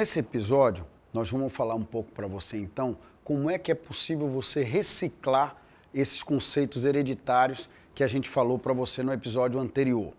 [0.00, 4.30] Nesse episódio, nós vamos falar um pouco para você então como é que é possível
[4.30, 5.54] você reciclar
[5.92, 10.14] esses conceitos hereditários que a gente falou para você no episódio anterior.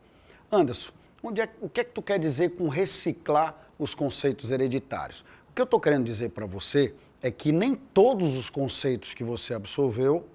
[0.51, 0.91] Anderson,
[1.35, 5.21] é, o que é que tu quer dizer com reciclar os conceitos hereditários?
[5.49, 9.23] O que eu estou querendo dizer para você é que nem todos os conceitos que
[9.23, 10.27] você absorveu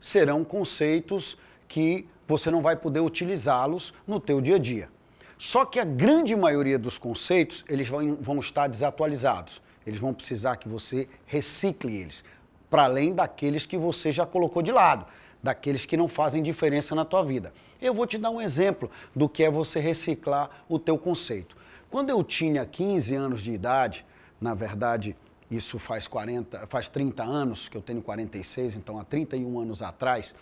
[0.00, 1.36] serão conceitos
[1.68, 4.88] que você não vai poder utilizá-los no teu dia a dia.
[5.38, 9.62] Só que a grande maioria dos conceitos, eles vão, vão estar desatualizados.
[9.86, 12.24] Eles vão precisar que você recicle eles,
[12.68, 15.06] para além daqueles que você já colocou de lado,
[15.42, 17.54] daqueles que não fazem diferença na tua vida.
[17.80, 21.56] Eu vou te dar um exemplo do que é você reciclar o teu conceito.
[21.88, 24.04] Quando eu tinha 15 anos de idade,
[24.40, 25.16] na verdade,
[25.50, 30.34] isso faz 40, faz 30 anos, que eu tenho 46, então há 31 anos atrás,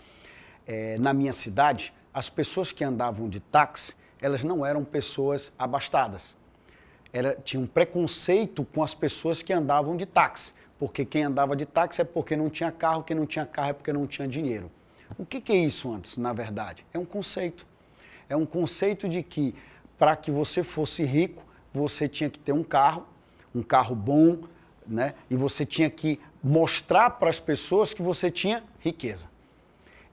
[0.65, 6.35] é, na minha cidade, as pessoas que andavam de táxi, elas não eram pessoas abastadas.
[7.13, 11.65] Era, tinha um preconceito com as pessoas que andavam de táxi, porque quem andava de
[11.65, 14.69] táxi é porque não tinha carro, quem não tinha carro é porque não tinha dinheiro.
[15.17, 16.85] O que, que é isso antes, na verdade?
[16.93, 17.65] É um conceito.
[18.27, 19.55] É um conceito de que
[19.97, 23.05] para que você fosse rico, você tinha que ter um carro,
[23.55, 24.39] um carro bom,
[24.85, 25.15] né?
[25.29, 29.29] E você tinha que mostrar para as pessoas que você tinha riqueza.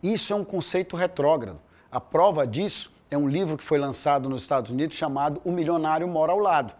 [0.02, 1.60] Isso é um conceito retrógrado.
[1.90, 6.06] A prova disso é um livro que foi lançado nos Estados Unidos chamado O Milionário
[6.08, 6.74] Mora ao Lado.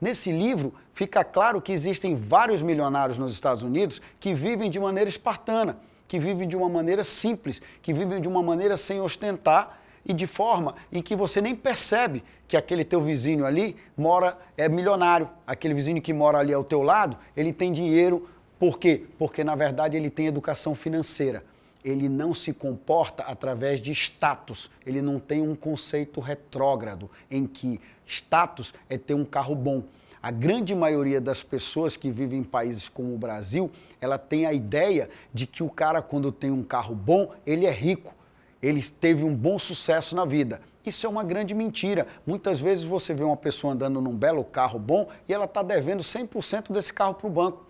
[0.00, 5.08] Nesse livro fica claro que existem vários milionários nos Estados Unidos que vivem de maneira
[5.08, 10.12] espartana, que vivem de uma maneira simples, que vivem de uma maneira sem ostentar e
[10.12, 15.28] de forma em que você nem percebe que aquele teu vizinho ali mora, é milionário.
[15.46, 18.28] Aquele vizinho que mora ali ao teu lado, ele tem dinheiro.
[18.58, 19.04] Por quê?
[19.18, 21.44] Porque na verdade ele tem educação financeira.
[21.86, 24.70] Ele não se comporta através de status.
[24.84, 29.84] Ele não tem um conceito retrógrado em que status é ter um carro bom.
[30.22, 33.70] A grande maioria das pessoas que vivem em países como o Brasil,
[34.00, 37.70] ela tem a ideia de que o cara quando tem um carro bom, ele é
[37.70, 38.16] rico
[38.62, 40.60] ele teve um bom sucesso na vida.
[40.84, 42.06] Isso é uma grande mentira.
[42.26, 46.02] Muitas vezes você vê uma pessoa andando num belo carro bom e ela está devendo
[46.02, 47.66] 100% desse carro para o banco.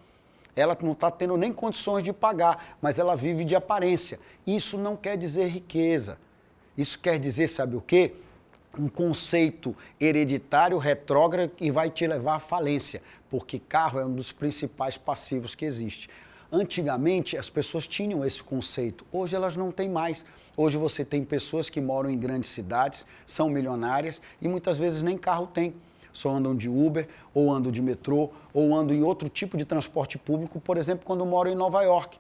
[0.57, 4.19] Ela não está tendo nem condições de pagar, mas ela vive de aparência.
[4.47, 6.19] Isso não quer dizer riqueza.
[6.77, 8.15] Isso quer dizer, sabe o quê?
[8.79, 14.33] Um conceito hereditário retrógrado que vai te levar à falência, porque carro é um dos
[14.33, 16.09] principais passivos que existe.
[16.51, 20.25] Antigamente as pessoas tinham esse conceito, hoje elas não têm mais.
[20.57, 25.19] Hoje você tem pessoas que moram em grandes cidades, são milionárias e muitas vezes nem
[25.19, 25.75] carro tem.
[26.17, 30.17] Só andam de Uber, ou andam de metrô, ou andam em outro tipo de transporte
[30.17, 32.19] público, por exemplo, quando moram em Nova York.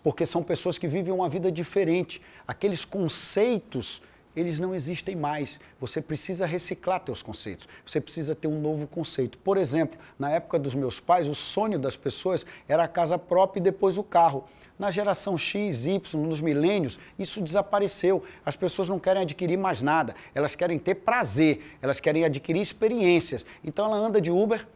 [0.00, 2.22] Porque são pessoas que vivem uma vida diferente.
[2.46, 4.00] Aqueles conceitos
[4.36, 5.60] eles não existem mais.
[5.80, 7.68] Você precisa reciclar teus conceitos.
[7.84, 9.36] Você precisa ter um novo conceito.
[9.38, 13.60] Por exemplo, na época dos meus pais, o sonho das pessoas era a casa própria
[13.60, 14.44] e depois o carro.
[14.78, 18.22] Na geração X, Y, nos milênios, isso desapareceu.
[18.44, 20.14] As pessoas não querem adquirir mais nada.
[20.34, 23.46] Elas querem ter prazer, elas querem adquirir experiências.
[23.62, 24.66] Então ela anda de Uber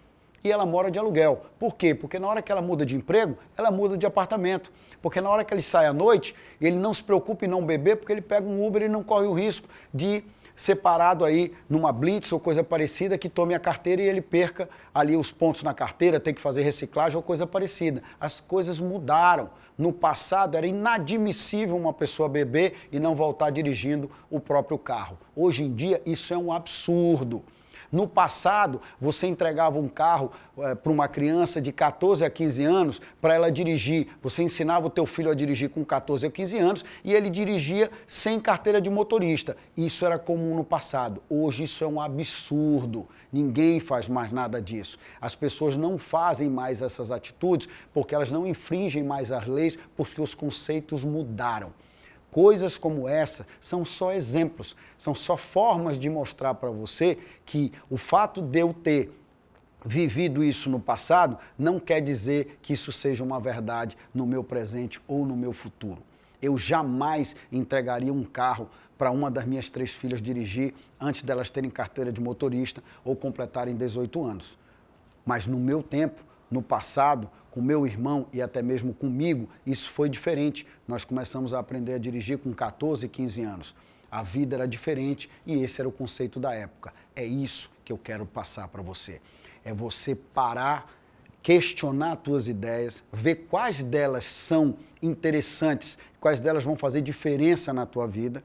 [0.45, 1.45] e ela mora de aluguel.
[1.59, 1.95] Por quê?
[1.95, 4.73] Porque na hora que ela muda de emprego, ela muda de apartamento.
[5.03, 7.97] Porque na hora que ele sai à noite, ele não se preocupa em não beber,
[7.97, 10.25] porque ele pega um Uber e não corre o risco de
[10.57, 15.15] separado aí numa blitz ou coisa parecida que tome a carteira e ele perca ali
[15.15, 18.03] os pontos na carteira, tem que fazer reciclagem ou coisa parecida.
[18.19, 19.51] As coisas mudaram.
[19.77, 25.19] No passado era inadmissível uma pessoa beber e não voltar dirigindo o próprio carro.
[25.37, 27.45] Hoje em dia isso é um absurdo.
[27.91, 33.01] No passado, você entregava um carro é, para uma criança de 14 a 15 anos
[33.21, 34.09] para ela dirigir.
[34.23, 37.91] Você ensinava o teu filho a dirigir com 14 a 15 anos e ele dirigia
[38.07, 39.57] sem carteira de motorista.
[39.77, 41.23] Isso era comum no passado.
[41.29, 43.07] Hoje isso é um absurdo.
[43.33, 44.99] Ninguém faz mais nada disso.
[45.21, 50.21] As pessoas não fazem mais essas atitudes porque elas não infringem mais as leis porque
[50.21, 51.73] os conceitos mudaram.
[52.31, 57.97] Coisas como essa são só exemplos, são só formas de mostrar para você que o
[57.97, 59.11] fato de eu ter
[59.85, 65.01] vivido isso no passado não quer dizer que isso seja uma verdade no meu presente
[65.07, 66.03] ou no meu futuro.
[66.43, 68.69] Eu jamais entregaria um carro
[68.99, 73.77] para uma das minhas três filhas dirigir antes delas terem carteira de motorista ou completarem
[73.77, 74.59] 18 anos.
[75.25, 80.09] Mas no meu tempo, no passado, com meu irmão e até mesmo comigo, isso foi
[80.09, 80.67] diferente.
[80.87, 83.75] Nós começamos a aprender a dirigir com 14, 15 anos.
[84.11, 86.93] A vida era diferente e esse era o conceito da época.
[87.15, 89.21] É isso que eu quero passar para você.
[89.65, 90.93] É você parar,
[91.43, 98.07] questionar suas ideias, ver quais delas são interessantes, quais delas vão fazer diferença na tua
[98.07, 98.43] vida,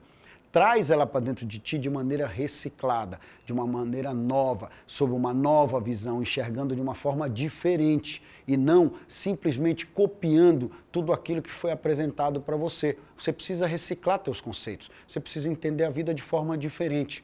[0.51, 5.33] traz ela para dentro de ti de maneira reciclada, de uma maneira nova, sob uma
[5.33, 11.71] nova visão, enxergando de uma forma diferente e não simplesmente copiando tudo aquilo que foi
[11.71, 12.97] apresentado para você.
[13.17, 14.91] Você precisa reciclar teus conceitos.
[15.07, 17.23] Você precisa entender a vida de forma diferente.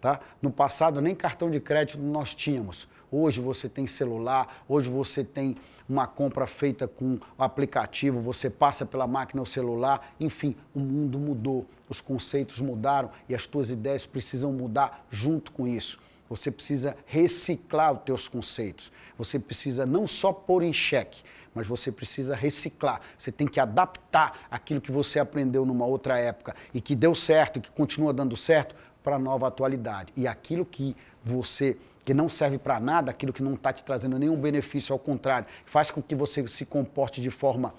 [0.00, 0.20] Tá?
[0.40, 2.86] No passado, nem cartão de crédito nós tínhamos.
[3.10, 5.56] Hoje você tem celular, hoje você tem
[5.88, 11.66] uma compra feita com aplicativo, você passa pela máquina ou celular, enfim, o mundo mudou,
[11.88, 15.98] os conceitos mudaram e as tuas ideias precisam mudar junto com isso.
[16.28, 18.92] Você precisa reciclar os teus conceitos.
[19.16, 21.22] Você precisa não só pôr em xeque,
[21.54, 23.00] mas você precisa reciclar.
[23.16, 27.58] Você tem que adaptar aquilo que você aprendeu numa outra época e que deu certo,
[27.58, 30.12] e que continua dando certo, para a nova atualidade.
[30.14, 30.94] E aquilo que
[31.24, 34.98] você que não serve para nada, aquilo que não está te trazendo nenhum benefício, ao
[34.98, 37.74] contrário, faz com que você se comporte de forma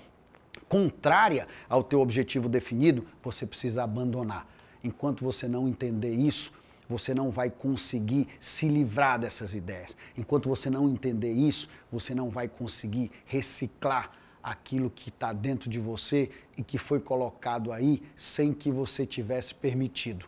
[0.68, 4.48] contrária ao teu objetivo definido, você precisa abandonar.
[4.84, 6.54] Enquanto você não entender isso,
[6.88, 9.96] você não vai conseguir se livrar dessas ideias.
[10.18, 14.12] Enquanto você não entender isso, você não vai conseguir reciclar
[14.42, 19.54] aquilo que está dentro de você e que foi colocado aí sem que você tivesse
[19.54, 20.26] permitido,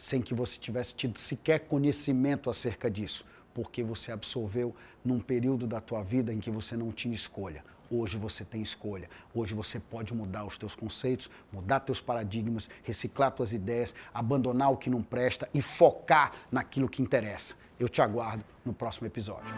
[0.00, 3.24] sem que você tivesse tido sequer conhecimento acerca disso
[3.54, 4.74] porque você absorveu
[5.04, 7.64] num período da tua vida em que você não tinha escolha.
[7.90, 9.10] Hoje você tem escolha.
[9.34, 14.76] Hoje você pode mudar os teus conceitos, mudar teus paradigmas, reciclar tuas ideias, abandonar o
[14.76, 17.56] que não presta e focar naquilo que interessa.
[17.78, 19.54] Eu te aguardo no próximo episódio.